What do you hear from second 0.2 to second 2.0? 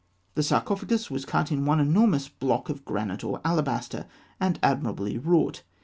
The sarcophagus was cut in one